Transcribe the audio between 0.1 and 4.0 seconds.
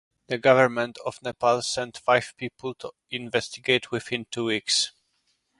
The government of Nepal sent five people to investigate